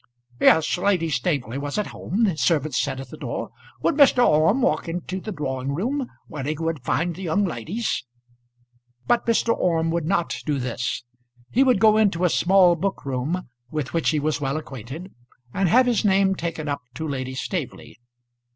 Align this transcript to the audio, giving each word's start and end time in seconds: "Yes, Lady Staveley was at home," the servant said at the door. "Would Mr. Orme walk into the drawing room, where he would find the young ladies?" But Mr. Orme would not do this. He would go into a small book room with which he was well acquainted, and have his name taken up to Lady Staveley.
"Yes, 0.39 0.79
Lady 0.79 1.11
Staveley 1.11 1.59
was 1.59 1.77
at 1.77 1.85
home," 1.93 2.23
the 2.23 2.35
servant 2.35 2.73
said 2.73 2.99
at 2.99 3.09
the 3.11 3.17
door. 3.17 3.51
"Would 3.83 3.93
Mr. 3.93 4.27
Orme 4.27 4.63
walk 4.63 4.89
into 4.89 5.21
the 5.21 5.31
drawing 5.31 5.75
room, 5.75 6.07
where 6.25 6.41
he 6.43 6.55
would 6.57 6.83
find 6.83 7.13
the 7.15 7.21
young 7.21 7.45
ladies?" 7.45 8.03
But 9.05 9.27
Mr. 9.27 9.55
Orme 9.55 9.91
would 9.91 10.05
not 10.07 10.37
do 10.43 10.57
this. 10.57 11.03
He 11.51 11.63
would 11.63 11.79
go 11.79 11.97
into 11.97 12.25
a 12.25 12.29
small 12.31 12.75
book 12.75 13.05
room 13.05 13.43
with 13.69 13.93
which 13.93 14.09
he 14.09 14.19
was 14.19 14.41
well 14.41 14.57
acquainted, 14.57 15.13
and 15.53 15.69
have 15.69 15.85
his 15.85 16.03
name 16.03 16.33
taken 16.33 16.67
up 16.67 16.81
to 16.95 17.07
Lady 17.07 17.35
Staveley. 17.35 17.99